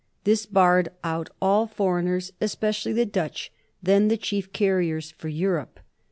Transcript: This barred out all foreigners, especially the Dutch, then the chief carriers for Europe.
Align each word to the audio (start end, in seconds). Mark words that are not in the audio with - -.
This 0.23 0.47
barred 0.47 0.89
out 1.03 1.29
all 1.39 1.67
foreigners, 1.67 2.33
especially 2.41 2.91
the 2.91 3.05
Dutch, 3.05 3.51
then 3.83 4.07
the 4.07 4.17
chief 4.17 4.51
carriers 4.51 5.11
for 5.11 5.27
Europe. 5.27 5.79